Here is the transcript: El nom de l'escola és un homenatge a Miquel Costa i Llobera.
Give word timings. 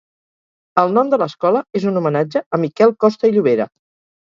El 0.83 0.95
nom 0.97 1.11
de 1.11 1.19
l'escola 1.23 1.61
és 1.81 1.87
un 1.91 2.01
homenatge 2.03 2.43
a 2.59 2.63
Miquel 2.65 2.97
Costa 3.07 3.33
i 3.33 3.39
Llobera. 3.39 3.71